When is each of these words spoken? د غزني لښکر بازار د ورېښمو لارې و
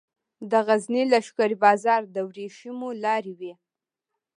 د 0.51 0.53
غزني 0.67 1.03
لښکر 1.11 1.51
بازار 1.63 2.01
د 2.15 2.15
ورېښمو 2.29 2.89
لارې 3.03 3.33
و 3.39 3.41